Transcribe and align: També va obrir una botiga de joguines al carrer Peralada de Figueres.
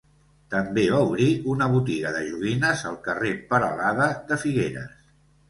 També 0.51 0.85
va 0.93 1.01
obrir 1.09 1.27
una 1.55 1.67
botiga 1.73 2.13
de 2.15 2.23
joguines 2.31 2.83
al 2.93 2.99
carrer 3.09 3.35
Peralada 3.53 4.09
de 4.33 4.41
Figueres. 4.47 4.99